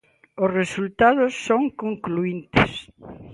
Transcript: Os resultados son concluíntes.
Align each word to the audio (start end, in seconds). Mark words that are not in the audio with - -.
Os 0.43 0.49
resultados 0.59 1.31
son 1.47 1.61
concluíntes. 1.83 2.71